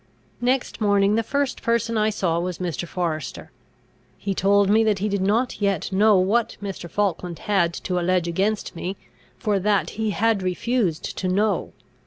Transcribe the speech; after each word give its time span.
Next 0.41 0.81
morning 0.81 1.13
the 1.13 1.21
first 1.21 1.61
person 1.61 1.95
I 1.95 2.09
saw 2.09 2.39
was 2.39 2.57
Mr. 2.57 2.87
Forester. 2.87 3.51
He 4.17 4.33
told 4.33 4.67
me 4.67 4.83
that 4.83 4.97
he 4.97 5.07
did 5.07 5.21
not 5.21 5.61
yet 5.61 5.91
know 5.91 6.17
what 6.17 6.57
Mr. 6.59 6.89
Falkland 6.89 7.37
had 7.37 7.71
to 7.75 7.99
allege 7.99 8.27
against 8.27 8.75
me, 8.75 8.97
for 9.37 9.59
that 9.59 9.91
he 10.01 10.09
had 10.09 10.41
refused 10.41 11.15
to 11.19 11.27
know. 11.27 11.73